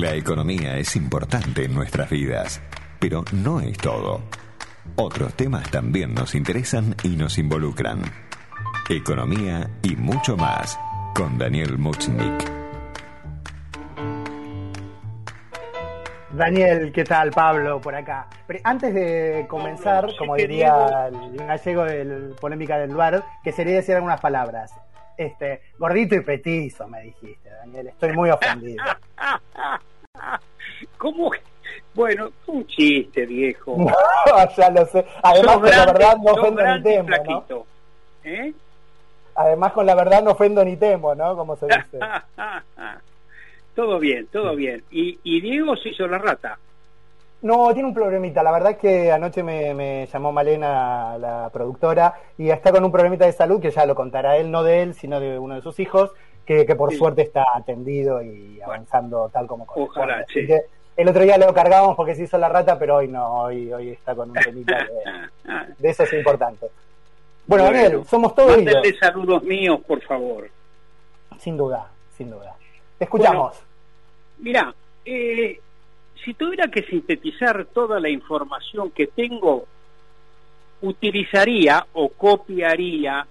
La 0.00 0.14
economía 0.14 0.78
es 0.78 0.96
importante 0.96 1.66
en 1.66 1.74
nuestras 1.74 2.08
vidas, 2.08 2.62
pero 2.98 3.22
no 3.32 3.60
es 3.60 3.76
todo. 3.76 4.22
Otros 4.96 5.34
temas 5.34 5.70
también 5.70 6.14
nos 6.14 6.34
interesan 6.34 6.96
y 7.02 7.08
nos 7.16 7.36
involucran. 7.36 8.00
Economía 8.88 9.68
y 9.82 9.96
mucho 9.96 10.38
más 10.38 10.80
con 11.14 11.36
Daniel 11.36 11.76
Muchnik. 11.76 12.50
Daniel, 16.32 16.92
¿qué 16.94 17.04
tal? 17.04 17.30
Pablo, 17.30 17.78
por 17.78 17.94
acá. 17.94 18.26
Pero 18.46 18.60
antes 18.64 18.94
de 18.94 19.44
comenzar, 19.50 20.08
como 20.18 20.34
diría 20.34 21.08
el 21.08 21.36
gallego 21.36 21.84
de 21.84 22.34
polémica 22.40 22.78
del 22.78 22.94
bar, 22.94 23.22
que 23.44 23.52
sería 23.52 23.74
decir 23.74 23.96
algunas 23.96 24.18
palabras. 24.18 24.72
Este, 25.18 25.60
gordito 25.78 26.14
y 26.14 26.20
petizo, 26.20 26.88
me 26.88 27.02
dijiste, 27.02 27.50
Daniel. 27.50 27.88
Estoy 27.88 28.14
muy 28.14 28.30
ofendido. 28.30 28.82
¿Cómo? 31.00 31.30
Bueno, 31.94 32.30
un 32.46 32.66
chiste, 32.66 33.24
viejo. 33.24 33.74
ya 34.56 34.68
lo 34.68 34.84
sé. 34.84 35.02
Además, 35.22 35.56
con 35.56 35.70
la 35.70 35.86
verdad 35.86 36.16
no 36.18 36.32
ofendo 36.32 36.62
ni 36.62 36.82
temo, 36.82 37.08
¿no? 37.48 37.66
¿Eh? 38.22 38.52
Además, 39.34 39.72
con 39.72 39.86
la 39.86 39.94
verdad 39.94 40.22
no 40.22 40.32
ofendo 40.32 40.62
ni 40.62 40.76
temo, 40.76 41.14
¿no? 41.14 41.34
Como 41.38 41.56
se 41.56 41.66
dice. 41.68 41.98
todo 43.74 43.98
bien, 43.98 44.26
todo 44.26 44.54
bien. 44.54 44.84
¿Y, 44.90 45.18
¿Y 45.24 45.40
Diego 45.40 45.74
se 45.74 45.88
hizo 45.88 46.06
la 46.06 46.18
rata? 46.18 46.58
No, 47.40 47.72
tiene 47.72 47.88
un 47.88 47.94
problemita. 47.94 48.42
La 48.42 48.52
verdad 48.52 48.72
es 48.72 48.76
que 48.76 49.10
anoche 49.10 49.42
me, 49.42 50.06
llamó 50.06 50.32
Malena, 50.32 51.16
la 51.16 51.48
productora, 51.50 52.12
y 52.36 52.50
está 52.50 52.72
con 52.72 52.84
un 52.84 52.92
problemita 52.92 53.24
de 53.24 53.32
salud 53.32 53.58
que 53.58 53.70
ya 53.70 53.86
lo 53.86 53.94
contará 53.94 54.36
él, 54.36 54.50
no 54.50 54.62
de 54.62 54.82
él, 54.82 54.92
sino 54.92 55.18
de 55.18 55.38
uno 55.38 55.54
de 55.54 55.62
sus 55.62 55.80
hijos, 55.80 56.12
que, 56.44 56.66
por 56.76 56.92
suerte 56.92 57.22
está 57.22 57.46
atendido 57.54 58.22
y 58.22 58.60
avanzando 58.60 59.30
tal 59.32 59.46
como 59.46 59.64
corresponde. 59.64 60.12
Ojalá, 60.12 60.26
sí. 60.28 60.46
El 60.96 61.08
otro 61.08 61.22
día 61.22 61.38
lo 61.38 61.54
cargábamos 61.54 61.96
porque 61.96 62.14
se 62.14 62.24
hizo 62.24 62.36
la 62.38 62.48
rata, 62.48 62.78
pero 62.78 62.96
hoy 62.96 63.08
no, 63.08 63.42
hoy, 63.42 63.72
hoy 63.72 63.90
está 63.90 64.14
con 64.14 64.30
un 64.30 64.36
temita 64.44 64.86
de, 65.78 65.88
eso 65.88 66.02
es 66.02 66.12
importante. 66.12 66.66
Bueno, 67.46 67.64
Daniel, 67.64 68.02
somos 68.06 68.34
todos 68.34 68.56
Mándenle 68.56 68.96
saludos 68.98 69.42
míos, 69.42 69.80
por 69.86 70.00
favor. 70.02 70.48
Sin 71.38 71.56
duda, 71.56 71.90
sin 72.16 72.30
duda. 72.30 72.54
Te 72.98 73.04
escuchamos. 73.04 73.56
mira, 74.38 74.74
eh, 75.04 75.58
si 76.24 76.34
tuviera 76.34 76.68
que 76.68 76.82
sintetizar 76.82 77.64
toda 77.66 77.98
la 77.98 78.10
información 78.10 78.90
que 78.90 79.06
tengo, 79.06 79.64
utilizaría 80.82 81.86
o 81.94 82.08
copiaría 82.10 83.26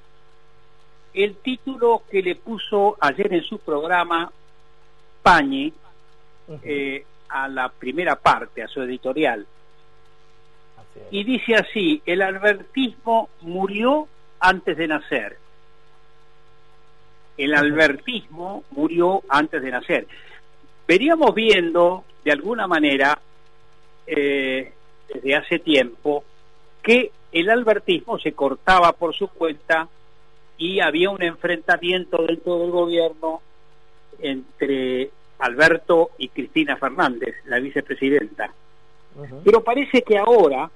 el 1.13 1.35
título 1.37 2.03
que 2.09 2.21
le 2.21 2.35
puso 2.35 2.97
ayer 2.99 3.33
en 3.33 3.43
su 3.43 3.59
programa 3.59 4.31
Pañi 5.23 5.73
eh, 6.63 7.03
a 7.29 7.47
la 7.47 7.69
primera 7.69 8.15
parte, 8.15 8.63
a 8.63 8.67
su 8.67 8.81
editorial. 8.81 9.45
Y 11.11 11.23
dice 11.23 11.55
así, 11.55 12.01
el 12.05 12.21
albertismo 12.21 13.29
murió 13.41 14.07
antes 14.39 14.77
de 14.77 14.87
nacer. 14.87 15.37
El 17.37 17.55
albertismo 17.55 18.63
murió 18.71 19.23
antes 19.29 19.61
de 19.61 19.71
nacer. 19.71 20.07
Veríamos 20.87 21.33
viendo, 21.33 22.03
de 22.23 22.31
alguna 22.31 22.67
manera, 22.67 23.17
eh, 24.05 24.73
desde 25.07 25.35
hace 25.35 25.59
tiempo, 25.59 26.23
que 26.81 27.11
el 27.31 27.49
albertismo 27.49 28.19
se 28.19 28.33
cortaba 28.33 28.91
por 28.93 29.15
su 29.15 29.27
cuenta 29.27 29.87
y 30.57 30.79
había 30.79 31.09
un 31.09 31.21
enfrentamiento 31.21 32.25
dentro 32.25 32.59
del 32.59 32.71
gobierno 32.71 33.41
entre 34.19 35.11
Alberto 35.39 36.11
y 36.17 36.29
Cristina 36.29 36.77
Fernández, 36.77 37.35
la 37.45 37.59
vicepresidenta. 37.59 38.51
Pero 39.43 39.63
parece 39.63 40.01
que 40.01 40.17
ahora, 40.17 40.69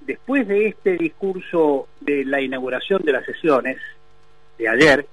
después 0.00 0.46
de 0.46 0.68
este 0.68 0.96
discurso 0.96 1.88
de 2.00 2.24
la 2.24 2.40
inauguración 2.40 3.02
de 3.02 3.12
las 3.12 3.24
sesiones 3.24 3.78
de 4.58 4.68
ayer, 4.68 5.06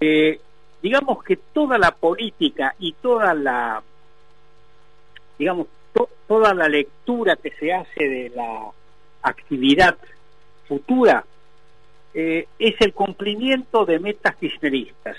eh, 0.00 0.40
digamos 0.82 1.22
que 1.24 1.36
toda 1.36 1.78
la 1.78 1.92
política 1.92 2.74
y 2.78 2.92
toda 2.94 3.34
la, 3.34 3.82
digamos, 5.38 5.66
toda 6.26 6.54
la 6.54 6.68
lectura 6.68 7.36
que 7.36 7.50
se 7.52 7.72
hace 7.72 8.08
de 8.08 8.30
la 8.30 8.70
actividad 9.22 9.96
futura 10.68 11.24
eh, 12.14 12.46
es 12.58 12.74
el 12.80 12.92
cumplimiento 12.92 13.84
de 13.84 13.98
metas 13.98 14.36
kirchneristas. 14.36 15.16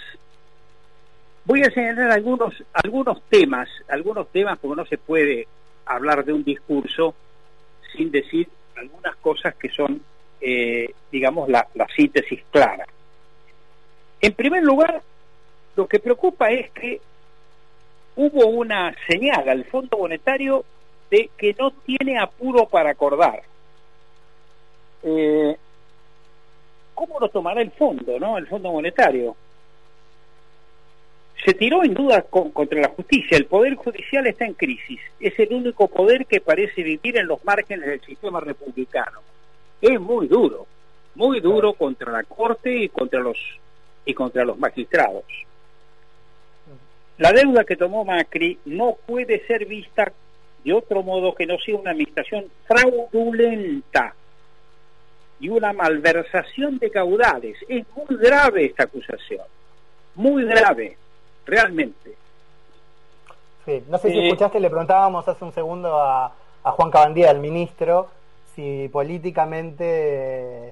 Voy 1.52 1.64
a 1.64 1.70
señalar 1.70 2.12
algunos, 2.12 2.54
algunos 2.72 3.22
temas, 3.24 3.68
algunos 3.90 4.30
temas 4.30 4.58
porque 4.58 4.78
no 4.78 4.86
se 4.86 4.98
puede 4.98 5.50
hablar 5.86 6.24
de 6.24 6.32
un 6.32 6.46
discurso 6.46 7.14
sin 7.92 8.10
decir 8.10 8.48
algunas 8.78 9.18
cosas 9.18 9.56
que 9.56 9.68
son, 9.68 10.02
eh, 10.40 10.94
digamos, 11.12 11.50
la, 11.50 11.68
la 11.74 11.90
síntesis 11.94 12.42
clara. 12.52 12.88
En 14.22 14.32
primer 14.32 14.64
lugar, 14.64 15.02
lo 15.76 15.88
que 15.90 16.00
preocupa 16.00 16.52
es 16.52 16.72
que 16.72 17.02
hubo 18.16 18.46
una 18.46 18.96
señal 19.06 19.50
al 19.50 19.66
Fondo 19.66 19.98
Monetario 19.98 20.64
de 21.10 21.32
que 21.36 21.54
no 21.60 21.72
tiene 21.72 22.18
apuro 22.18 22.66
para 22.66 22.92
acordar. 22.92 23.44
Eh, 25.04 25.58
¿Cómo 26.96 27.20
lo 27.20 27.28
tomará 27.28 27.62
el 27.62 27.72
fondo, 27.72 28.18
no? 28.22 28.38
El 28.38 28.48
Fondo 28.48 28.72
Monetario 28.72 29.36
se 31.44 31.54
tiró 31.54 31.84
en 31.84 31.94
duda 31.94 32.22
contra 32.22 32.82
la 32.82 32.90
justicia. 32.90 33.38
El 33.38 33.46
poder 33.46 33.76
judicial 33.76 34.28
está 34.28 34.46
en 34.46 34.54
crisis. 34.54 35.00
Es 35.20 35.38
el 35.40 35.54
único 35.54 35.88
poder 35.88 36.26
que 36.26 36.40
parece 36.40 36.84
vivir 36.84 37.18
en 37.18 37.28
los 37.28 37.44
márgenes 37.44 37.88
del 37.88 38.02
sistema 38.02 38.40
republicano. 38.40 39.20
Es 39.82 40.00
muy 40.00 40.28
duro, 40.28 40.68
muy 41.16 41.40
duro 41.40 41.74
contra 41.74 42.12
la 42.12 42.24
corte 42.24 42.76
y 42.76 42.90
contra 42.90 43.20
los 43.20 43.38
y 44.06 44.14
contra 44.14 44.46
los 44.46 44.58
magistrados. 44.58 45.24
La 47.18 47.32
deuda 47.32 47.64
que 47.64 47.76
tomó 47.76 48.04
Macri 48.04 48.58
no 48.66 48.98
puede 49.06 49.46
ser 49.46 49.66
vista 49.66 50.12
de 50.64 50.74
otro 50.74 51.02
modo 51.04 51.34
que 51.34 51.46
no 51.46 51.58
sea 51.60 51.76
una 51.76 51.92
administración 51.92 52.46
fraudulenta 52.68 54.14
y 55.40 55.50
una 55.50 55.74
malversación 55.74 56.78
de 56.78 56.92
caudales. 56.92 57.58
Es 57.68 57.86
muy 57.96 58.18
grave 58.18 58.66
esta 58.66 58.84
acusación, 58.84 59.46
muy 60.16 60.46
grave 60.46 60.98
realmente. 61.52 62.16
Sí, 63.66 63.84
no 63.90 63.98
sé 63.98 64.10
si 64.10 64.18
eh, 64.18 64.28
escuchaste, 64.28 64.60
le 64.60 64.70
preguntábamos 64.70 65.28
hace 65.28 65.44
un 65.44 65.52
segundo 65.52 66.02
a, 66.02 66.34
Juan 66.64 66.90
Cabandía, 66.90 67.32
el 67.32 67.40
ministro, 67.40 68.08
si 68.56 68.88
políticamente 68.90 70.70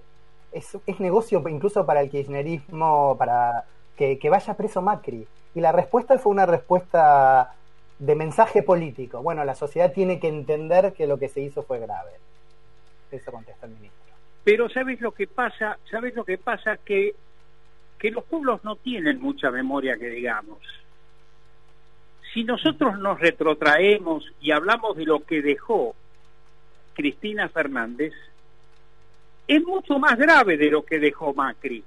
es, 0.51 0.77
es, 0.85 0.99
negocio 0.99 1.43
incluso 1.49 1.85
para 1.85 2.01
el 2.01 2.09
kirchnerismo, 2.09 3.15
para 3.17 3.65
que, 3.97 4.29
vaya 4.29 4.53
preso 4.55 4.81
Macri. 4.81 5.27
Y 5.55 5.61
la 5.61 5.71
respuesta 5.71 6.17
fue 6.19 6.31
una 6.31 6.45
respuesta 6.45 7.55
de 7.97 8.15
mensaje 8.15 8.63
político. 8.63 9.21
Bueno, 9.21 9.43
la 9.43 9.55
sociedad 9.55 9.91
tiene 9.91 10.19
que 10.19 10.27
entender 10.27 10.93
que 10.93 11.07
lo 11.07 11.17
que 11.17 11.27
se 11.27 11.41
hizo 11.41 11.63
fue 11.63 11.79
grave. 11.79 12.11
Eso 13.11 13.31
contesta 13.31 13.65
el 13.65 13.73
ministro. 13.73 14.13
Pero 14.43 14.69
¿sabes 14.69 15.01
lo 15.01 15.11
que 15.11 15.27
pasa? 15.27 15.77
¿Sabes 15.89 16.15
lo 16.15 16.23
que 16.23 16.37
pasa? 16.37 16.77
Que 16.77 17.15
que 17.99 18.11
los 18.11 18.23
pueblos 18.23 18.63
no 18.63 18.77
tienen 18.77 19.21
mucha 19.21 19.51
memoria 19.51 19.97
que 19.97 20.09
digamos. 20.09 20.59
Si 22.33 22.43
nosotros 22.43 22.97
nos 22.97 23.19
retrotraemos 23.19 24.25
y 24.39 24.51
hablamos 24.51 24.95
de 24.95 25.05
lo 25.05 25.19
que 25.19 25.41
dejó 25.41 25.95
Cristina 26.93 27.49
Fernández, 27.49 28.13
es 29.47 29.63
mucho 29.63 29.99
más 29.99 30.17
grave 30.17 30.57
de 30.57 30.71
lo 30.71 30.83
que 30.85 30.99
dejó 30.99 31.33
Macri. 31.33 31.83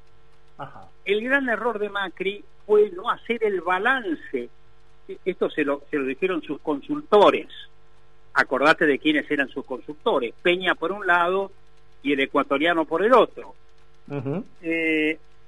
El 1.04 1.24
gran 1.24 1.48
error 1.48 1.78
de 1.78 1.88
Macri 1.88 2.44
fue 2.66 2.90
no 2.90 3.10
hacer 3.10 3.42
el 3.44 3.60
balance. 3.60 4.48
Esto 5.24 5.48
se 5.50 5.64
lo, 5.64 5.82
se 5.90 5.96
lo 5.96 6.04
dijeron 6.04 6.42
sus 6.42 6.60
consultores. 6.60 7.48
Acordate 8.34 8.86
de 8.86 8.98
quiénes 8.98 9.30
eran 9.30 9.48
sus 9.48 9.64
consultores. 9.64 10.34
Peña 10.42 10.74
por 10.74 10.92
un 10.92 11.06
lado 11.06 11.50
y 12.02 12.12
el 12.12 12.20
ecuatoriano 12.20 12.84
por 12.84 13.04
el 13.04 13.12
otro 13.12 13.54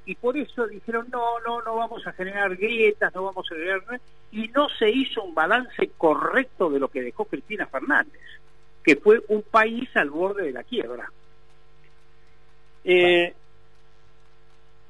y 0.07 0.15
por 0.15 0.37
eso 0.37 0.67
dijeron 0.67 1.07
no, 1.11 1.41
no, 1.41 1.63
no 1.63 1.77
vamos 1.77 2.07
a 2.07 2.13
generar 2.13 2.57
grietas, 2.57 3.15
no 3.15 3.25
vamos 3.25 3.47
a 3.51 3.55
generar... 3.55 4.01
Y 4.33 4.49
no 4.49 4.69
se 4.69 4.91
hizo 4.91 5.23
un 5.23 5.35
balance 5.35 5.91
correcto 5.97 6.69
de 6.69 6.81
lo 6.81 6.89
que 6.89 7.03
dejó 7.03 7.25
Cristina 7.25 7.67
Fernández, 7.67 8.21
que 8.83 8.97
fue 8.97 9.23
un 9.29 9.43
país 9.43 9.89
al 9.95 10.11
borde 10.11 10.45
de 10.45 10.53
la 10.53 10.65
quiebra. 10.65 11.11
Eh, 12.85 13.33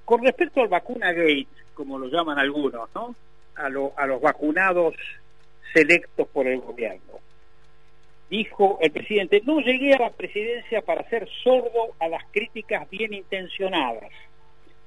con 0.05 0.25
respecto 0.25 0.63
al 0.63 0.69
vacuna 0.69 1.13
gate, 1.13 1.47
como 1.75 1.99
lo 1.99 2.09
llaman 2.09 2.39
algunos, 2.39 2.89
¿no? 2.95 3.15
A, 3.57 3.67
a 3.67 4.07
los 4.07 4.21
vacunados 4.21 4.95
selectos 5.73 6.27
por 6.29 6.47
el 6.47 6.61
gobierno. 6.61 7.21
Dijo 8.31 8.79
el 8.81 8.91
presidente, 8.91 9.43
no 9.45 9.61
llegué 9.61 9.95
a 9.95 9.99
la 9.99 10.11
presidencia 10.11 10.83
para 10.83 11.09
ser 11.09 11.29
sordo 11.43 11.95
a 12.01 12.09
las 12.09 12.25
críticas 12.33 12.89
bien 12.91 13.13
intencionadas 13.13 14.11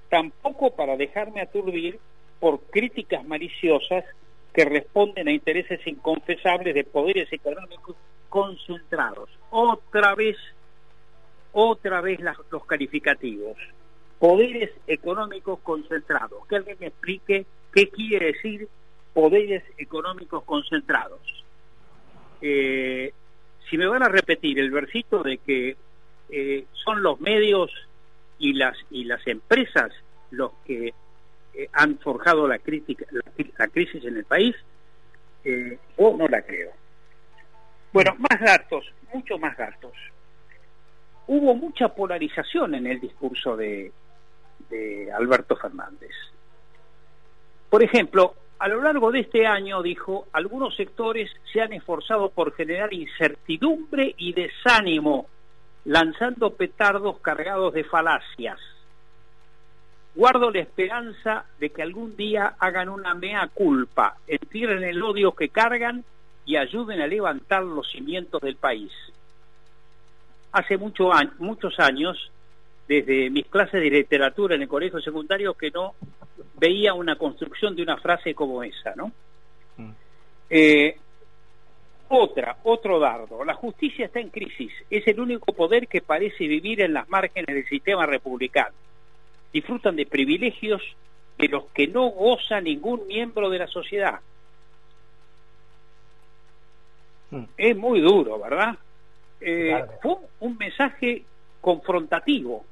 tampoco 0.09 0.75
para 0.75 0.97
dejarme 0.97 1.41
aturdir 1.41 1.99
por 2.39 2.61
críticas 2.61 3.25
maliciosas 3.25 4.05
que 4.53 4.65
responden 4.65 5.27
a 5.27 5.31
intereses 5.31 5.85
inconfesables 5.85 6.73
de 6.73 6.83
poderes 6.83 7.31
económicos 7.31 7.95
concentrados. 8.29 9.29
Otra 9.51 10.15
vez, 10.15 10.37
otra 11.51 12.01
vez 12.01 12.19
los 12.51 12.65
calificativos. 12.65 13.57
Poderes 14.19 14.71
económicos 14.87 15.59
concentrados. 15.59 16.45
Que 16.47 16.55
alguien 16.55 16.77
me 16.79 16.87
explique 16.87 17.45
qué 17.73 17.89
quiere 17.89 18.33
decir 18.33 18.67
poderes 19.13 19.63
económicos 19.77 20.43
concentrados. 20.43 21.21
Eh, 22.41 23.13
si 23.69 23.77
me 23.77 23.87
van 23.87 24.03
a 24.03 24.09
repetir 24.09 24.59
el 24.59 24.71
versito 24.71 25.23
de 25.23 25.37
que 25.39 25.75
eh, 26.29 26.65
son 26.83 27.03
los 27.03 27.19
medios 27.19 27.71
y 28.39 28.53
las 28.53 28.77
y 28.89 29.05
las 29.05 29.25
empresas 29.27 29.91
los 30.31 30.51
que 30.65 30.93
eh, 31.53 31.69
han 31.73 31.97
forjado 31.99 32.47
la, 32.47 32.59
crítica, 32.59 33.05
la, 33.11 33.67
crisis 33.67 34.03
en 34.05 34.17
el 34.17 34.25
país, 34.25 34.55
eh, 35.43 35.77
o 35.97 36.15
no 36.15 36.27
la 36.27 36.41
creo. 36.41 36.71
Bueno, 37.93 38.15
más 38.19 38.39
datos, 38.39 38.85
muchos 39.13 39.39
más 39.39 39.57
datos. 39.57 39.93
Hubo 41.27 41.55
mucha 41.55 41.89
polarización 41.89 42.75
en 42.75 42.87
el 42.87 42.99
discurso 42.99 43.57
de, 43.57 43.91
de 44.69 45.11
Alberto 45.11 45.55
Fernández. 45.55 46.11
Por 47.69 47.83
ejemplo, 47.83 48.35
a 48.59 48.67
lo 48.67 48.81
largo 48.81 49.11
de 49.11 49.21
este 49.21 49.45
año, 49.45 49.81
dijo, 49.81 50.27
algunos 50.33 50.75
sectores 50.75 51.29
se 51.51 51.61
han 51.61 51.73
esforzado 51.73 52.29
por 52.29 52.53
generar 52.53 52.93
incertidumbre 52.93 54.15
y 54.17 54.33
desánimo, 54.33 55.27
lanzando 55.87 56.53
petardos 56.53 57.19
cargados 57.19 57.73
de 57.73 57.83
falacias 57.83 58.59
Guardo 60.17 60.49
la 60.49 60.61
esperanza 60.61 61.45
de 61.59 61.69
que 61.69 61.83
algún 61.83 62.17
día 62.17 62.55
hagan 62.57 62.89
una 62.89 63.13
mea 63.13 63.47
culpa, 63.53 64.17
entierren 64.25 64.83
el 64.83 65.03
odio 65.03 65.33
que 65.33 65.49
cargan 65.49 66.03
y 66.43 66.55
ayuden 66.55 67.01
a 67.01 67.05
levantar 67.05 67.61
los 67.61 67.87
cimientos 67.91 68.41
del 68.41 68.55
país. 68.55 68.91
Hace 70.53 70.75
mucho 70.75 71.11
muchos 71.37 71.79
años, 71.79 72.31
desde 72.87 73.29
mis 73.29 73.45
clases 73.45 73.79
de 73.79 73.91
literatura 73.91 74.55
en 74.55 74.63
el 74.63 74.67
colegio 74.67 74.99
secundario, 75.01 75.53
que 75.53 75.69
no 75.69 75.93
veía 76.55 76.95
una 76.95 77.15
construcción 77.15 77.75
de 77.75 77.83
una 77.83 77.97
frase 77.97 78.33
como 78.33 78.63
esa, 78.63 78.95
¿no? 78.95 79.11
Mm. 79.77 79.91
Eh, 80.49 80.97
otra, 82.09 82.57
otro 82.63 82.99
dardo. 82.99 83.43
La 83.43 83.53
justicia 83.53 84.05
está 84.05 84.19
en 84.19 84.29
crisis. 84.29 84.71
Es 84.89 85.07
el 85.07 85.19
único 85.19 85.53
poder 85.53 85.87
que 85.87 86.01
parece 86.01 86.47
vivir 86.47 86.81
en 86.81 86.93
las 86.93 87.07
márgenes 87.09 87.47
del 87.47 87.67
sistema 87.67 88.05
republicano 88.05 88.75
disfrutan 89.53 89.95
de 89.95 90.05
privilegios 90.05 90.81
de 91.37 91.47
los 91.47 91.65
que 91.73 91.87
no 91.87 92.09
goza 92.09 92.61
ningún 92.61 93.07
miembro 93.07 93.49
de 93.49 93.59
la 93.59 93.67
sociedad. 93.67 94.19
Hmm. 97.29 97.43
Es 97.57 97.75
muy 97.75 98.01
duro, 98.01 98.39
¿verdad? 98.39 98.77
Eh, 99.39 99.83
fue 100.01 100.15
un 100.39 100.57
mensaje 100.57 101.23
confrontativo 101.61 102.65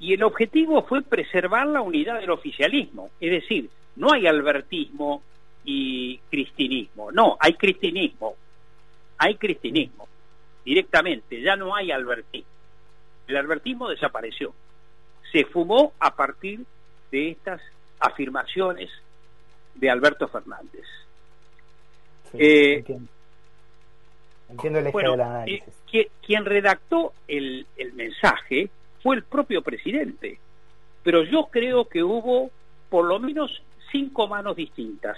y 0.00 0.14
el 0.14 0.22
objetivo 0.22 0.82
fue 0.82 1.02
preservar 1.02 1.66
la 1.66 1.80
unidad 1.80 2.20
del 2.20 2.30
oficialismo, 2.30 3.10
es 3.20 3.30
decir, 3.30 3.68
no 3.96 4.12
hay 4.12 4.26
albertismo 4.26 5.22
y 5.70 6.18
cristinismo, 6.30 7.12
no, 7.12 7.36
hay 7.38 7.54
cristinismo, 7.54 8.36
hay 9.18 9.34
cristinismo, 9.34 10.08
directamente, 10.64 11.42
ya 11.42 11.56
no 11.56 11.74
hay 11.74 11.90
albertismo, 11.90 12.50
el 13.26 13.36
albertismo 13.36 13.88
desapareció 13.88 14.54
se 15.32 15.44
fumó 15.44 15.92
a 15.98 16.14
partir 16.14 16.64
de 17.10 17.30
estas 17.30 17.60
afirmaciones 18.00 18.90
de 19.74 19.90
Alberto 19.90 20.28
Fernández. 20.28 20.84
Eh, 22.34 22.84
entiendo. 24.48 24.78
el 24.78 24.86
eje 24.86 24.98
del 24.98 25.20
análisis. 25.20 25.74
Eh, 25.92 26.10
quien 26.22 26.44
redactó 26.44 27.12
el, 27.26 27.66
el 27.76 27.92
mensaje 27.94 28.70
fue 29.02 29.16
el 29.16 29.22
propio 29.22 29.62
presidente, 29.62 30.38
pero 31.02 31.24
yo 31.24 31.48
creo 31.50 31.86
que 31.86 32.02
hubo 32.02 32.50
por 32.90 33.06
lo 33.06 33.18
menos 33.18 33.62
cinco 33.90 34.28
manos 34.28 34.56
distintas. 34.56 35.16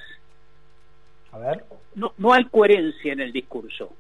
A 1.33 1.39
ver. 1.39 1.65
No, 1.95 2.13
no 2.19 2.33
hay 2.33 2.45
coherencia 2.45 3.13
en 3.13 3.21
el 3.21 3.33
discurso. 3.33 3.91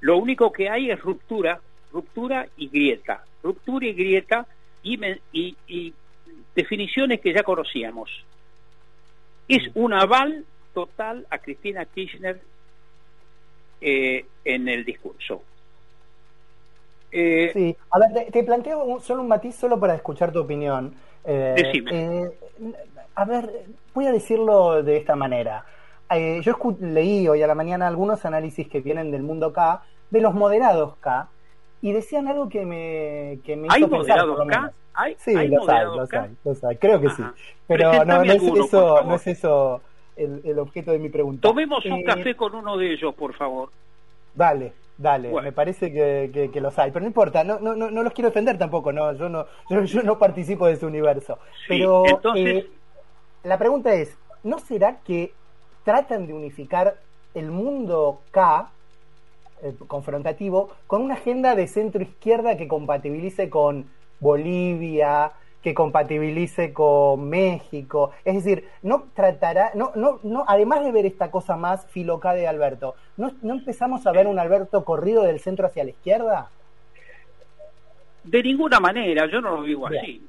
Lo 0.00 0.18
único 0.18 0.52
que 0.52 0.68
hay 0.68 0.90
es 0.90 1.00
ruptura, 1.00 1.60
ruptura 1.92 2.46
y 2.56 2.68
grieta. 2.68 3.24
Ruptura 3.42 3.86
y 3.86 3.92
grieta 3.92 4.46
y, 4.82 5.94
definiciones 6.54 7.20
que 7.20 7.34
ya 7.34 7.42
conocíamos. 7.42 8.10
Es 9.48 9.74
mm. 9.74 9.78
un 9.78 9.92
aval 9.92 10.44
total 10.72 11.26
a 11.30 11.38
Cristina 11.38 11.84
Kirchner 11.84 12.40
eh, 13.80 14.24
en 14.44 14.68
el 14.68 14.84
discurso. 14.84 15.42
Eh, 17.12 17.50
sí, 17.52 17.76
a 17.90 17.98
ver, 17.98 18.30
te, 18.30 18.42
planteo 18.42 19.00
solo 19.00 19.22
un 19.22 19.28
matiz 19.28 19.54
solo 19.54 19.78
para 19.78 19.94
escuchar 19.94 20.32
tu 20.32 20.40
opinión. 20.40 20.94
Eh, 21.24 21.54
decime. 21.56 22.30
a 23.14 23.24
ver, 23.24 23.64
voy 23.94 24.06
a 24.06 24.12
decirlo 24.12 24.82
de 24.82 24.96
esta 24.98 25.16
manera. 25.16 25.64
Yo 26.42 26.56
leí 26.80 27.28
hoy 27.28 27.42
a 27.42 27.46
la 27.46 27.54
mañana 27.54 27.86
algunos 27.86 28.24
análisis 28.24 28.68
que 28.68 28.80
vienen 28.80 29.10
del 29.10 29.22
mundo 29.22 29.52
K, 29.52 29.82
de 30.10 30.20
los 30.20 30.34
moderados 30.34 30.96
K, 31.00 31.28
y 31.82 31.92
decían 31.92 32.28
algo 32.28 32.48
que 32.48 32.64
me, 32.64 33.38
que 33.44 33.56
me 33.56 33.68
¿Hay 33.70 33.80
hizo 33.80 33.90
pensar, 33.90 34.20
acá? 34.20 34.72
¿Hay, 34.94 35.14
sí, 35.18 35.36
¿Hay 35.36 35.48
los, 35.48 35.68
hay, 35.68 35.84
los 36.44 36.64
hay, 36.64 36.76
creo 36.76 37.00
que 37.00 37.10
sí. 37.10 37.22
Pero 37.66 38.04
no, 38.04 38.24
no, 38.24 38.32
es 38.32 38.42
eso, 38.42 39.02
no 39.04 39.14
es 39.16 39.26
eso 39.26 39.82
el, 40.16 40.40
el, 40.44 40.58
objeto 40.58 40.92
de 40.92 40.98
mi 40.98 41.10
pregunta. 41.10 41.42
Tomemos 41.42 41.84
un 41.84 41.98
eh, 41.98 42.04
café 42.04 42.34
con 42.34 42.54
uno 42.54 42.78
de 42.78 42.94
ellos, 42.94 43.14
por 43.14 43.34
favor. 43.34 43.68
Dale, 44.34 44.72
dale, 44.96 45.30
me 45.42 45.52
parece 45.52 45.92
que, 45.92 46.50
que, 46.50 46.60
los 46.60 46.78
hay, 46.78 46.90
pero 46.90 47.02
no 47.02 47.08
importa, 47.08 47.44
no, 47.44 47.58
no, 47.58 47.74
no, 47.74 48.02
los 48.02 48.12
quiero 48.12 48.30
defender 48.30 48.56
tampoco, 48.56 48.92
no, 48.92 49.12
yo 49.14 49.28
no, 49.28 49.46
yo, 49.68 50.02
no 50.02 50.18
participo 50.18 50.66
de 50.66 50.74
ese 50.74 50.86
universo. 50.86 51.38
pero 51.68 52.04
entonces... 52.06 52.64
Eh, 52.64 52.70
la 53.44 53.58
pregunta 53.58 53.94
es, 53.94 54.18
¿no 54.42 54.58
será 54.58 54.98
que 55.04 55.32
tratan 55.86 56.26
de 56.26 56.34
unificar 56.34 56.96
el 57.32 57.52
mundo 57.52 58.20
K 58.32 58.68
eh, 59.62 59.72
confrontativo 59.86 60.68
con 60.88 61.00
una 61.00 61.14
agenda 61.14 61.54
de 61.54 61.68
centro 61.68 62.02
izquierda 62.02 62.56
que 62.56 62.66
compatibilice 62.66 63.48
con 63.48 63.86
Bolivia, 64.18 65.30
que 65.62 65.74
compatibilice 65.74 66.72
con 66.72 67.28
México. 67.28 68.10
Es 68.24 68.34
decir, 68.34 68.68
no 68.82 69.04
tratará, 69.14 69.70
no, 69.74 69.92
no, 69.94 70.18
no, 70.24 70.44
además 70.48 70.84
de 70.84 70.90
ver 70.90 71.06
esta 71.06 71.30
cosa 71.30 71.56
más 71.56 71.86
filoca 71.86 72.34
de 72.34 72.48
Alberto, 72.48 72.96
¿no, 73.16 73.30
¿no 73.42 73.54
empezamos 73.54 74.08
a 74.08 74.12
ver 74.12 74.26
un 74.26 74.40
Alberto 74.40 74.84
corrido 74.84 75.22
del 75.22 75.38
centro 75.38 75.68
hacia 75.68 75.84
la 75.84 75.90
izquierda? 75.90 76.50
De 78.24 78.42
ninguna 78.42 78.80
manera, 78.80 79.30
yo 79.30 79.40
no 79.40 79.60
lo 79.60 79.62
digo 79.62 79.86
así. 79.86 80.26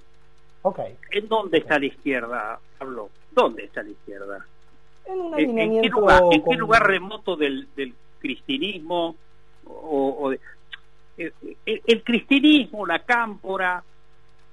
Okay. 0.61 0.97
¿En 1.11 1.27
dónde 1.27 1.57
está 1.57 1.79
la 1.79 1.85
izquierda, 1.87 2.59
Pablo? 2.77 3.09
¿Dónde 3.31 3.63
está 3.63 3.81
la 3.81 3.89
izquierda? 3.89 4.45
En, 5.07 5.19
un 5.19 5.59
¿En, 5.59 5.81
qué 5.81 5.89
lugar, 5.89 6.85
remoto 6.85 7.35
del, 7.35 7.67
del 7.75 7.93
cristianismo 8.19 9.15
o, 9.65 10.33
el, 11.17 12.03
cristianismo, 12.03 12.85
la 12.85 12.99
cámpora, 12.99 13.83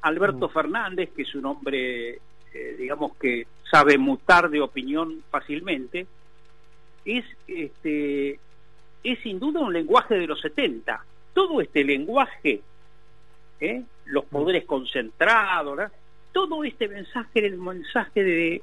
Alberto 0.02 0.48
mm. 0.48 0.52
Fernández, 0.52 1.10
que 1.14 1.22
es 1.22 1.34
un 1.34 1.46
hombre, 1.46 2.18
eh, 2.54 2.76
digamos 2.78 3.16
que 3.16 3.46
sabe 3.70 3.98
mutar 3.98 4.50
de 4.50 4.60
opinión 4.60 5.22
fácilmente, 5.30 6.06
es, 7.04 7.24
este, 7.46 8.38
es 9.02 9.18
sin 9.22 9.38
duda 9.38 9.60
un 9.60 9.72
lenguaje 9.72 10.14
de 10.14 10.26
los 10.26 10.40
70. 10.40 11.04
Todo 11.32 11.60
este 11.60 11.84
lenguaje, 11.84 12.62
¿eh? 13.60 13.82
los 14.06 14.24
mm. 14.24 14.28
poderes 14.28 14.64
concentrados, 14.64 15.90
todo 16.32 16.64
este 16.64 16.88
mensaje 16.88 17.30
era 17.34 17.46
el 17.46 17.58
mensaje 17.58 18.22
de, 18.22 18.62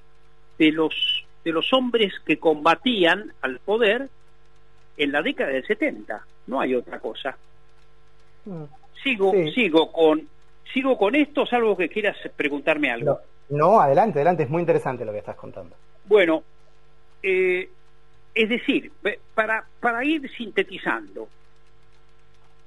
de, 0.57 0.71
los, 0.71 1.20
de 1.43 1.51
los 1.51 1.71
hombres 1.73 2.13
que 2.25 2.37
combatían 2.37 3.33
al 3.41 3.59
poder 3.59 4.09
en 4.97 5.11
la 5.11 5.21
década 5.21 5.51
del 5.51 5.65
70, 5.65 6.25
no 6.47 6.61
hay 6.61 6.75
otra 6.75 6.99
cosa. 6.99 7.35
Mm. 8.45 8.63
Sigo, 9.03 9.33
sigo 9.53 9.91
con, 9.91 10.27
sigo 10.73 10.97
con 10.97 11.15
esto, 11.15 11.45
salvo 11.45 11.75
que 11.75 11.89
quieras 11.89 12.17
preguntarme 12.35 12.91
algo. 12.91 13.19
No, 13.49 13.81
adelante, 13.81 14.19
adelante, 14.19 14.43
es 14.43 14.49
muy 14.49 14.61
interesante 14.61 15.03
lo 15.03 15.11
que 15.11 15.19
estás 15.19 15.35
contando. 15.35 15.75
Bueno, 16.05 16.43
eh, 17.23 17.69
es 18.33 18.49
decir, 18.49 18.91
para, 19.33 19.65
para 19.79 20.05
ir 20.05 20.29
sintetizando, 20.31 21.27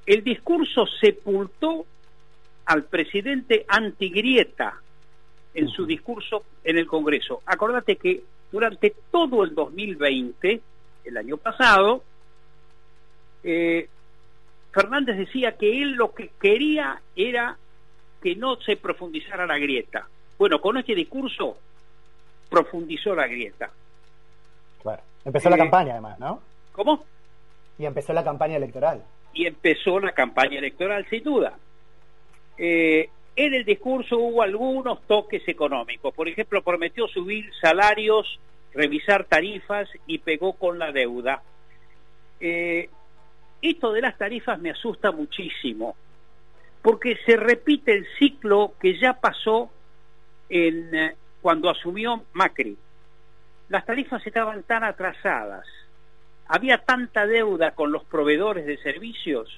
el 0.07 0.23
discurso 0.23 0.87
sepultó 0.87 1.87
al 2.67 2.85
presidente 2.85 3.65
antigrieta 3.69 4.75
en 5.55 5.69
su 5.69 5.87
discurso 5.87 6.45
en 6.65 6.79
el 6.79 6.87
Congreso. 6.87 7.43
Acordate 7.47 7.97
que 7.97 8.23
durante 8.55 8.95
todo 9.11 9.43
el 9.43 9.53
2020, 9.53 10.61
el 11.05 11.17
año 11.17 11.37
pasado, 11.39 12.05
eh, 13.43 13.89
Fernández 14.71 15.19
decía 15.19 15.57
que 15.57 15.83
él 15.83 15.95
lo 15.95 16.15
que 16.15 16.31
quería 16.41 17.03
era 17.17 17.59
que 18.23 18.37
no 18.37 18.55
se 18.61 18.77
profundizara 18.77 19.45
la 19.45 19.59
grieta. 19.59 20.07
Bueno, 20.39 20.61
con 20.61 20.77
este 20.77 20.95
discurso 20.95 21.57
profundizó 22.49 23.13
la 23.17 23.27
grieta. 23.27 23.71
Claro. 24.83 25.03
Empezó 25.25 25.51
la 25.51 25.57
campaña 25.57 25.95
además, 25.95 26.21
¿no? 26.21 26.41
¿Cómo? 26.71 27.05
Y 27.77 27.87
empezó 27.87 28.13
la 28.13 28.23
campaña 28.23 28.59
electoral. 28.59 29.03
Y 29.33 29.47
empezó 29.47 29.99
la 29.99 30.13
campaña 30.13 30.61
electoral, 30.61 31.05
sin 31.11 31.25
duda. 31.25 31.59
En 33.37 33.55
el 33.55 33.65
discurso 33.65 34.19
hubo 34.19 34.43
algunos 34.43 35.03
toques 35.07 35.47
económicos. 35.49 36.15
Por 36.15 36.29
ejemplo, 36.29 36.63
prometió 36.63 37.09
subir 37.09 37.51
salarios, 37.61 38.39
revisar 38.73 39.25
tarifas 39.25 39.89
y 40.07 40.19
pegó 40.19 40.55
con 40.55 40.79
la 40.79 40.93
deuda. 40.93 41.43
esto 42.41 43.93
de 43.93 44.01
las 44.01 44.19
tarifas 44.19 44.61
me 44.61 44.71
asusta 44.71 45.11
muchísimo, 45.11 45.97
porque 46.83 47.17
se 47.25 47.37
repite 47.37 47.93
el 47.93 48.07
ciclo 48.19 48.75
que 48.81 48.99
ya 48.99 49.15
pasó 49.15 49.71
en, 50.49 51.15
cuando 51.41 51.71
asumió 51.71 52.25
Macri 52.35 52.77
las 53.69 53.87
tarifas 53.87 54.27
estaban 54.27 54.63
tan 54.63 54.85
atrasadas, 54.85 55.67
había 56.47 56.79
tanta 56.79 57.27
deuda 57.27 57.73
con 57.73 57.93
los 57.93 58.05
proveedores 58.05 58.67
de 58.67 58.77
servicios 58.79 59.49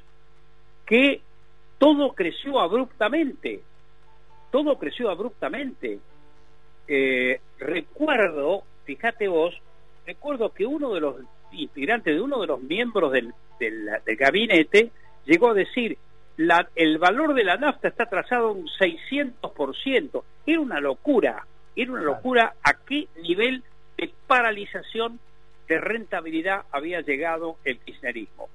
que 0.87 1.21
todo 1.78 2.12
creció 2.12 2.61
abruptamente, 2.61 3.61
todo 4.50 4.78
creció 4.78 5.11
abruptamente. 5.11 5.99
Eh, 6.88 7.40
recuerdo, 7.59 8.62
fíjate 8.85 9.28
vos, 9.28 9.54
recuerdo 10.06 10.50
que 10.52 10.66
uno 10.66 10.95
de 10.95 11.00
los 11.00 11.16
integrantes, 11.52 12.14
de 12.14 12.21
uno 12.21 12.40
de 12.40 12.47
los 12.47 12.62
miembros 12.62 13.12
del, 13.12 13.33
del, 13.59 13.88
gabinete, 14.16 14.90
llegó 15.25 15.50
a 15.50 15.54
decir, 15.54 15.99
la, 16.37 16.68
el 16.75 16.99
valor 16.99 17.35
de 17.35 17.45
la 17.45 17.56
nafta 17.56 17.88
está 17.88 18.04
atrasado 18.04 18.52
un 18.52 18.66
600%. 18.66 20.23
Era 20.47 20.61
una 20.61 20.80
locura, 20.80 21.47
era 21.75 21.92
una 21.92 22.02
locura 22.02 22.54
a 22.62 22.75
qué 22.75 23.09
nivel 23.23 23.62
de 23.97 24.11
paralización 24.26 25.18
de 25.68 25.80
rentabilidad 25.80 26.64
había 26.71 27.00
llegado 27.00 27.56
el 27.64 27.78
kirchnerismo. 27.80 28.49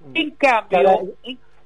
Mm. 0.00 0.16
En 0.16 0.30
cambio... 0.32 1.14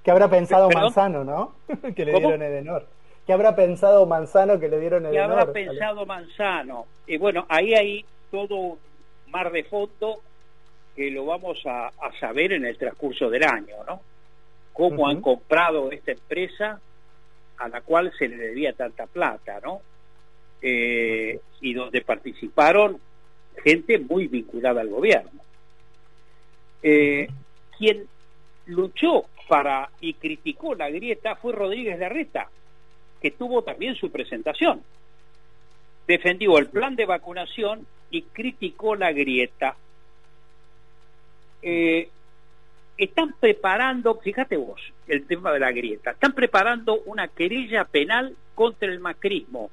¿Qué 0.03 0.11
habrá, 0.11 0.29
pensado 0.29 0.69
Manzano, 0.71 1.25
no? 1.25 1.55
que 1.97 2.05
le 2.05 2.13
dieron 2.13 2.43
Edenor. 2.43 2.87
¿Qué 3.27 3.33
habrá 3.33 3.55
pensado 3.55 4.05
Manzano 4.07 4.59
que 4.59 4.69
le 4.69 4.81
dieron 4.81 5.07
Edenor? 5.07 5.13
¿Qué 5.13 5.33
habrá 5.33 5.53
pensado 5.53 6.07
Manzano? 6.07 6.87
Y 7.07 7.17
bueno, 7.19 7.47
ahí 7.49 7.75
hay 7.75 8.05
todo 8.31 8.79
mar 9.29 9.53
de 9.53 9.65
fondo 9.65 10.21
que 10.97 11.11
lo 11.11 11.25
vamos 11.25 11.63
a, 11.67 11.91
saber 12.21 12.53
en 12.53 12.65
el 12.65 12.77
transcurso 12.77 13.31
del 13.31 13.45
año, 13.45 13.77
¿no? 13.87 14.01
Cómo 14.73 15.09
han 15.09 15.21
comprado 15.21 15.91
esta 15.91 16.13
empresa 16.13 16.81
a 17.59 17.69
la 17.69 17.81
cual 17.83 18.13
se 18.19 18.29
le 18.29 18.37
debía 18.37 18.73
tanta 18.73 19.07
plata, 19.07 19.61
¿no? 19.63 19.81
eh, 20.63 21.41
y 21.61 21.75
donde 21.75 22.01
participaron 22.03 22.99
gente 23.63 23.99
muy 23.99 24.29
vinculada 24.29 24.81
al 24.81 24.89
gobierno. 24.89 25.43
Eh, 26.83 27.29
quien 27.77 28.07
luchó 28.67 29.25
para 29.53 29.91
y 30.01 30.15
criticó 30.15 30.75
la 30.75 30.89
grieta 30.89 31.37
fue 31.37 31.53
Rodríguez 31.53 31.99
Larreta, 31.99 32.49
que 33.21 33.33
tuvo 33.33 33.61
también 33.61 33.95
su 33.97 34.11
presentación. 34.11 34.83
Defendió 36.07 36.57
el 36.57 36.69
plan 36.69 36.97
de 36.97 37.05
vacunación 37.05 37.87
y 38.11 38.23
criticó 38.23 38.97
la 38.97 39.13
grieta. 39.13 39.77
Eh, 41.61 42.09
están 42.97 43.35
preparando, 43.39 44.15
fíjate 44.21 44.57
vos, 44.57 44.81
el 45.07 45.27
tema 45.27 45.53
de 45.53 45.61
la 45.61 45.71
grieta, 45.71 46.13
están 46.13 46.33
preparando 46.33 47.03
una 47.05 47.29
querella 47.29 47.85
penal 47.85 48.35
contra 48.55 48.89
el 48.89 49.01
macrismo 49.01 49.71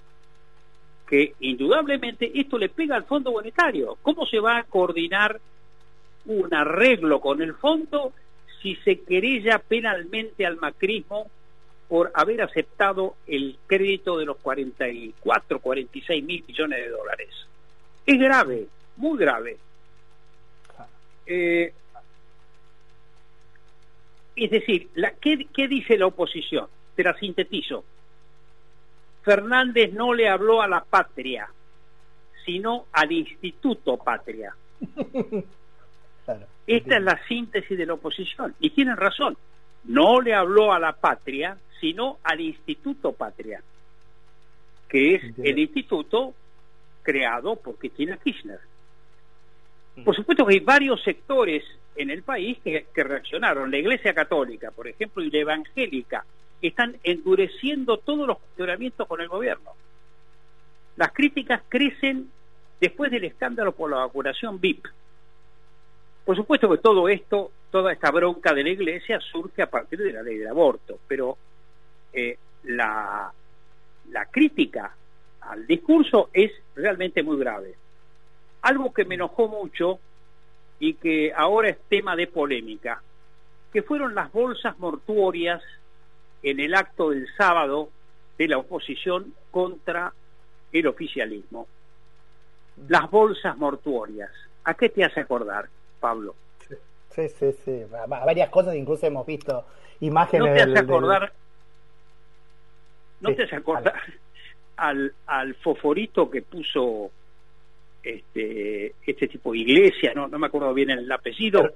que 1.08 1.36
indudablemente 1.40 2.30
esto 2.38 2.58
le 2.58 2.68
pega 2.68 2.98
al 2.98 3.06
Fondo 3.06 3.32
Monetario. 3.32 3.98
¿Cómo 4.02 4.26
se 4.26 4.42
va 4.42 4.58
a 4.58 4.64
coordinar 4.64 5.40
un 6.26 6.54
arreglo 6.54 7.22
con 7.22 7.42
el 7.42 7.54
fondo 7.54 8.12
si 8.62 8.75
se 8.78 9.01
querella 9.01 9.60
penalmente 9.60 10.46
al 10.46 10.58
macrismo 10.58 11.30
por 11.88 12.12
haber 12.13 12.42
aceptado 12.42 13.16
el 13.28 13.58
crédito 13.68 14.18
de 14.18 14.25
los 14.25 14.38
44, 14.38 15.60
46 15.60 16.24
mil 16.24 16.44
millones 16.48 16.80
de 16.80 16.89
dólares? 16.89 17.30
Es 18.06 18.20
grave, 18.20 18.68
muy 18.98 19.18
grave. 19.18 19.58
Eh, 21.25 21.74
es 24.36 24.51
decir, 24.51 24.89
la, 24.96 25.12
¿qué, 25.12 25.48
¿qué 25.54 25.68
dice 25.68 25.98
la 25.98 26.08
oposición? 26.08 26.68
Te 26.96 27.04
la 27.04 27.18
sintetizo 27.18 27.84
Fernández 29.24 29.94
no 29.94 30.13
le 30.13 30.28
habló 30.28 30.62
a 30.62 30.68
la 30.68 30.84
patria, 30.84 31.50
sino 32.46 32.86
al 32.92 33.12
Instituto 33.12 33.98
Patria. 33.98 34.56
Esta 36.68 36.98
es 36.98 37.04
la 37.04 37.20
síntesis 37.28 37.78
de 37.78 37.86
la 37.86 37.94
oposición. 37.94 38.56
Y 38.60 38.70
tienen 38.72 38.98
razón. 38.98 39.38
No 39.86 40.22
le 40.22 40.34
habló 40.34 40.74
a 40.74 40.80
la 40.80 40.94
patria, 40.94 41.58
sino 41.80 42.20
al 42.24 42.42
Instituto 42.42 43.14
Patria, 43.14 43.62
que 44.88 45.16
es 45.16 45.24
el 45.38 45.60
instituto 45.60 46.34
creado 47.02 47.56
por 47.56 47.78
Cristina 47.78 48.18
Kirchner. 48.18 48.60
Mm. 49.96 50.04
Por 50.04 50.16
supuesto 50.16 50.46
que 50.46 50.56
hay 50.56 50.60
varios 50.60 51.02
sectores 51.02 51.64
en 51.96 52.10
el 52.10 52.24
país 52.24 52.58
que, 52.64 52.88
que 52.94 53.04
reaccionaron. 53.04 53.72
La 53.72 53.78
Iglesia 53.78 54.14
Católica, 54.14 54.72
por 54.72 54.88
ejemplo, 54.88 55.24
y 55.24 55.32
la 55.32 55.40
Evangélica, 55.40 56.26
están 56.62 56.98
endureciendo 57.04 57.98
todos 57.98 58.28
los 58.28 58.38
cuestionamientos 58.38 59.08
con 59.08 59.22
el 59.22 59.28
gobierno. 59.28 59.72
Las 60.98 61.14
críticas 61.14 61.62
crecen 61.70 62.30
después 62.82 63.12
del 63.12 63.24
escándalo 63.24 63.72
por 63.74 63.90
la 63.90 63.98
vacunación 63.98 64.60
VIP. 64.60 64.86
Por 66.26 66.36
supuesto 66.36 66.70
que 66.70 66.78
todo 66.78 67.10
esto, 67.10 67.52
toda 67.72 67.92
esta 67.92 68.12
bronca 68.12 68.54
de 68.54 68.64
la 68.64 68.70
iglesia 68.70 69.20
surge 69.20 69.62
a 69.62 69.70
partir 69.70 70.00
de 70.00 70.14
la 70.14 70.22
ley 70.22 70.38
del 70.38 70.48
aborto, 70.48 71.00
pero 71.08 71.38
eh, 72.14 72.38
la, 72.64 73.32
la 74.12 74.26
crítica 74.26 74.96
al 75.42 75.66
discurso 75.66 76.30
es 76.34 76.52
realmente 76.76 77.24
muy 77.24 77.38
grave. 77.38 77.76
Algo 78.62 78.94
que 78.94 79.06
me 79.06 79.16
enojó 79.16 79.48
mucho 79.48 80.00
y 80.80 80.96
que 80.96 81.34
ahora 81.36 81.70
es 81.70 81.80
tema 81.90 82.16
de 82.16 82.28
polémica, 82.28 83.02
que 83.72 83.84
fueron 83.84 84.16
las 84.16 84.32
bolsas 84.32 84.78
mortuorias 84.80 85.62
en 86.44 86.60
el 86.60 86.74
acto 86.74 87.10
del 87.10 87.28
sábado 87.36 87.90
de 88.38 88.48
la 88.48 88.58
oposición 88.58 89.34
contra 89.52 90.14
el 90.72 90.88
oficialismo. 90.88 91.68
Las 92.88 93.10
bolsas 93.12 93.58
mortuorias. 93.58 94.32
¿A 94.64 94.74
qué 94.74 94.90
te 94.90 95.04
hace 95.04 95.20
acordar, 95.20 95.70
Pablo? 96.00 96.36
Sí, 97.10 97.27
sí, 97.29 97.51
sí. 97.65 97.84
Varias 98.08 98.50
cosas, 98.50 98.75
incluso 98.75 99.06
hemos 99.06 99.25
visto 99.25 99.65
imágenes. 100.00 100.50
¿No 100.50 100.56
te 100.56 100.62
hace 100.62 100.79
acordar? 100.79 101.34
¿No 103.20 103.36
te 103.36 103.44
hace 103.44 103.56
acordar 103.56 103.94
al, 104.77 105.13
al 105.25 105.56
foforito 105.56 106.29
que 106.29 106.41
puso 106.41 107.12
este, 108.03 108.94
este 109.06 109.27
tipo 109.27 109.51
de 109.51 109.60
iglesia? 109.60 110.13
No, 110.15 110.27
no 110.27 110.39
me 110.39 110.48
acuerdo 110.48 110.74
bien 110.74 110.91
el 110.91 111.12
apellido. 111.12 111.74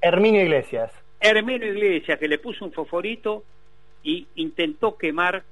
Herminio 0.00 0.42
Iglesias. 0.42 0.92
Herminio 1.20 1.72
Iglesias, 1.72 2.18
que 2.18 2.28
le 2.28 2.38
puso 2.38 2.64
un 2.64 2.72
foforito 2.72 3.44
y 4.02 4.26
intentó 4.36 4.96
quemar 4.96 5.42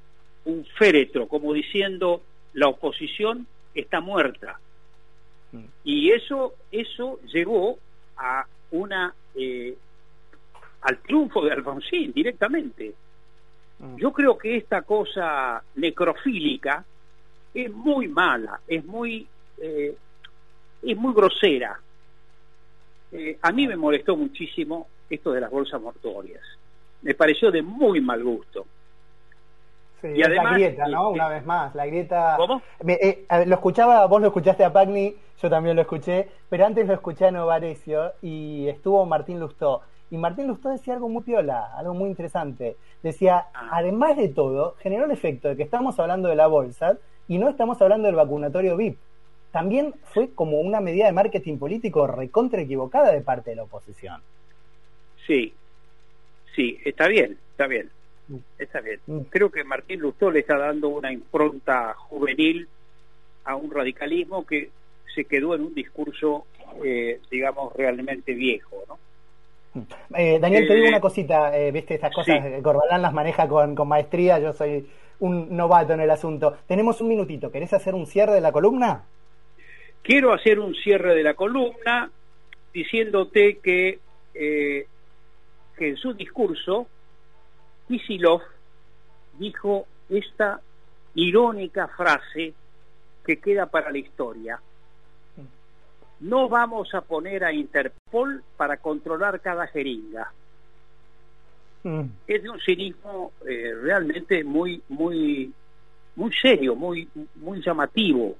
un 0.45 0.65
féretro, 0.79 1.27
como 1.27 1.53
diciendo 1.53 2.23
la 2.53 2.69
oposición 2.69 3.47
está 3.75 4.01
muerta. 4.01 4.61
Mm. 5.53 5.65
Y 5.85 6.13
eso, 6.13 6.55
eso 6.71 7.19
llegó 7.33 7.79
a 8.17 8.47
una 8.73 9.15
eh, 9.35 9.77
al 10.83 10.99
triunfo 10.99 11.45
de 11.45 11.53
Alfonsín 11.53 12.13
directamente. 12.13 12.95
Mm. 13.79 13.97
Yo 13.97 14.13
creo 14.13 14.37
que 14.37 14.57
esta 14.57 14.83
cosa 14.83 15.63
necrofílica 15.77 16.85
es 17.53 17.73
muy 17.73 18.09
mala, 18.09 18.61
es 18.67 18.85
muy 18.85 19.27
eh, 19.59 19.97
es 20.83 20.97
muy 20.97 21.15
grosera. 21.15 21.79
Eh, 23.13 23.39
a 23.41 23.53
mí 23.53 23.67
me 23.67 23.77
molestó 23.77 24.17
muchísimo 24.17 24.89
esto 25.09 25.33
de 25.33 25.41
las 25.41 25.51
bolsas 25.51 25.81
mortuorias 25.81 26.43
me 27.05 27.15
pareció 27.15 27.51
de 27.51 27.63
muy 27.63 28.01
mal 28.01 28.25
gusto. 28.25 28.67
Sí, 30.05 30.11
y 30.17 30.23
además, 30.23 30.45
la 30.45 30.59
grieta, 30.59 30.89
¿no? 30.89 31.09
Una 31.09 31.29
vez 31.29 31.47
más, 31.47 31.75
la 31.75 31.87
grieta... 31.87 32.35
¿Cómo? 32.37 32.61
Eh, 32.87 33.25
lo 33.47 33.55
escuchaba, 33.55 34.05
vos 34.07 34.21
lo 34.21 34.27
escuchaste 34.27 34.63
a 34.63 34.71
Pagni, 34.71 35.17
yo 35.41 35.49
también 35.49 35.77
lo 35.77 35.81
escuché, 35.81 36.29
pero 36.51 36.67
antes 36.67 36.87
lo 36.87 36.93
escuché 36.93 37.25
a 37.25 37.31
Novarecio 37.31 38.13
y 38.21 38.69
estuvo 38.69 39.07
Martín 39.07 39.41
Lustó. 39.41 39.81
Y 40.11 40.19
Martín 40.19 40.47
Lustó 40.47 40.69
decía 40.69 40.93
algo 40.93 41.09
muy 41.09 41.23
piola, 41.23 41.75
algo 41.75 41.95
muy 41.95 42.11
interesante. 42.11 42.77
Decía, 43.03 43.47
ah. 43.55 43.71
además 43.73 44.19
de 44.19 44.29
todo, 44.29 44.75
generó 44.81 45.07
el 45.07 45.11
efecto 45.11 45.49
de 45.49 45.57
que 45.57 45.63
estamos 45.63 45.99
hablando 45.99 46.29
de 46.29 46.37
la 46.37 46.49
bolsa 46.49 46.99
y 47.27 47.39
no 47.39 47.49
estamos 47.49 47.81
hablando 47.81 48.05
del 48.05 48.17
vacunatorio 48.17 48.77
VIP. 48.77 48.99
También 49.53 49.95
fue 50.03 50.35
como 50.35 50.61
una 50.61 50.81
medida 50.81 51.07
de 51.07 51.13
marketing 51.13 51.57
político 51.57 52.07
recontra 52.07 52.61
equivocada 52.61 53.11
de 53.11 53.23
parte 53.23 53.51
de 53.51 53.57
la 53.57 53.63
oposición. 53.63 54.21
Sí, 55.27 55.55
Sí, 56.55 56.79
está 56.85 57.09
bien, 57.09 57.37
está 57.51 57.67
bien. 57.67 57.91
Mm. 58.29 58.37
Está 58.59 58.81
bien. 58.81 59.01
Mm. 59.07 59.21
Creo 59.31 59.51
que 59.51 59.65
Martín 59.65 60.01
Lustó 60.01 60.31
le 60.31 60.41
está 60.41 60.57
dando 60.57 60.89
una 60.89 61.13
impronta 61.13 61.95
juvenil 61.95 62.69
a 63.45 63.57
un 63.57 63.71
radicalismo 63.71 64.47
que 64.47 64.71
se 65.15 65.25
quedó 65.25 65.55
en 65.55 65.63
un 65.63 65.75
discurso, 65.75 66.47
eh, 66.83 67.21
digamos, 67.31 67.73
realmente 67.75 68.33
viejo, 68.35 68.83
¿no? 68.89 68.99
Eh, 70.17 70.39
Daniel, 70.41 70.69
te 70.69 70.75
digo 70.75 70.89
una 70.89 71.01
cosita, 71.01 71.51
viste, 71.73 71.95
estas 71.95 72.15
cosas, 72.15 72.45
sí. 72.45 72.63
Corbalán 72.63 73.03
las 73.03 73.13
maneja 73.13 73.49
con, 73.49 73.75
con 73.75 73.89
maestría, 73.89 74.39
yo 74.39 74.53
soy 74.53 74.87
un 75.19 75.57
novato 75.57 75.93
en 75.93 76.01
el 76.01 76.11
asunto. 76.11 76.57
Tenemos 76.69 77.01
un 77.01 77.09
minutito, 77.09 77.51
¿querés 77.51 77.73
hacer 77.73 77.93
un 77.93 78.07
cierre 78.07 78.35
de 78.35 78.41
la 78.41 78.53
columna? 78.53 79.05
Quiero 80.03 80.33
hacer 80.33 80.61
un 80.61 80.75
cierre 80.77 81.17
de 81.17 81.25
la 81.25 81.35
columna 81.35 82.09
diciéndote 82.73 83.59
que, 83.59 83.99
que 84.33 84.87
en 85.79 85.97
su 85.97 86.15
discurso, 86.15 86.87
Kisilov 87.89 88.43
dijo 89.39 89.87
esta 90.09 90.61
irónica 91.15 91.89
frase 91.89 92.55
que 93.25 93.39
queda 93.39 93.67
para 93.67 93.91
la 93.91 93.99
historia. 93.99 94.61
No 96.21 96.49
vamos 96.49 96.95
a 96.95 97.01
poner 97.01 97.45
a 97.45 97.53
Interpol 97.53 98.43
para 98.57 98.77
controlar 98.79 99.41
cada 99.41 99.67
jeringa. 99.67 100.33
Mm. 101.83 102.05
Es 102.27 102.43
de 102.43 102.51
un 102.51 102.61
cinismo 102.61 103.33
eh, 103.47 103.75
realmente 103.83 104.43
muy, 104.43 104.83
muy, 104.89 105.53
muy 106.17 106.33
serio, 106.33 106.75
muy, 106.75 107.09
muy 107.37 107.61
llamativo. 107.61 108.37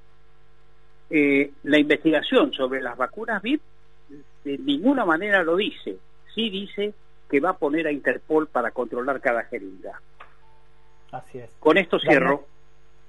Eh, 1.09 1.51
la 1.63 1.77
investigación 1.77 2.51
sobre 2.53 2.81
las 2.81 2.97
vacunas 2.97 3.41
VIP 3.41 3.61
de 4.43 4.57
ninguna 4.57 5.05
manera 5.05 5.43
lo 5.43 5.57
dice. 5.57 5.97
Sí 6.33 6.49
dice 6.49 6.93
que 7.35 7.41
va 7.41 7.49
a 7.49 7.57
poner 7.57 7.85
a 7.85 7.91
Interpol 7.91 8.47
para 8.47 8.71
controlar 8.71 9.19
cada 9.19 9.43
jeringa. 9.43 9.99
Así 11.11 11.39
es. 11.39 11.49
Con 11.59 11.77
esto 11.77 11.99
cierro. 11.99 12.45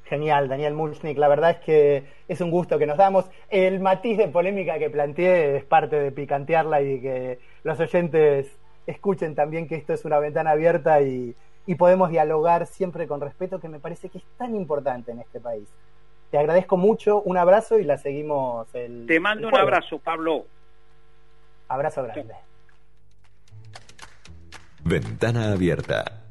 Genial, 0.06 0.48
Daniel 0.48 0.74
Mulchnik. 0.74 1.16
La 1.16 1.28
verdad 1.28 1.50
es 1.50 1.56
que 1.58 2.02
es 2.26 2.40
un 2.40 2.50
gusto 2.50 2.76
que 2.76 2.86
nos 2.86 2.96
damos. 2.96 3.26
El 3.50 3.78
matiz 3.78 4.18
de 4.18 4.26
polémica 4.26 4.80
que 4.80 4.90
planteé 4.90 5.58
es 5.58 5.64
parte 5.64 5.94
de 5.94 6.10
picantearla 6.10 6.82
y 6.82 7.00
que 7.00 7.38
los 7.62 7.78
oyentes 7.78 8.50
escuchen 8.88 9.36
también 9.36 9.68
que 9.68 9.76
esto 9.76 9.92
es 9.92 10.04
una 10.04 10.18
ventana 10.18 10.50
abierta 10.50 11.00
y, 11.02 11.36
podemos 11.78 12.10
dialogar 12.10 12.66
siempre 12.66 13.06
con 13.06 13.20
respeto, 13.20 13.60
que 13.60 13.68
me 13.68 13.78
parece 13.78 14.08
que 14.08 14.18
es 14.18 14.24
tan 14.36 14.56
importante 14.56 15.12
en 15.12 15.20
este 15.20 15.38
país. 15.38 15.68
Te 16.32 16.38
agradezco 16.38 16.76
mucho, 16.76 17.22
un 17.22 17.36
abrazo 17.36 17.78
y 17.78 17.84
la 17.84 17.96
seguimos 17.96 18.66
el. 18.74 19.06
Te 19.06 19.20
mando 19.20 19.46
un 19.46 19.56
abrazo, 19.56 20.00
Pablo. 20.00 20.46
Abrazo 21.68 22.02
grande. 22.02 22.34
Ventana 24.88 25.50
abierta. 25.50 26.25